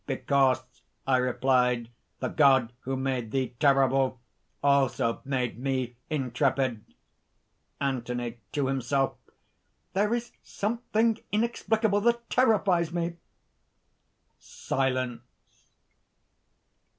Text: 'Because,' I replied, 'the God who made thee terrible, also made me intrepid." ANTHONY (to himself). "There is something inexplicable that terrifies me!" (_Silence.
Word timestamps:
'Because,' 0.07 0.63
I 1.05 1.17
replied, 1.17 1.89
'the 2.21 2.29
God 2.29 2.73
who 2.79 2.97
made 2.97 3.29
thee 3.29 3.55
terrible, 3.59 4.19
also 4.63 5.21
made 5.25 5.59
me 5.59 5.95
intrepid." 6.09 6.83
ANTHONY 7.79 8.39
(to 8.53 8.65
himself). 8.65 9.17
"There 9.93 10.11
is 10.15 10.31
something 10.41 11.19
inexplicable 11.31 12.01
that 12.01 12.31
terrifies 12.31 12.91
me!" 12.91 13.17
(_Silence. 14.41 15.19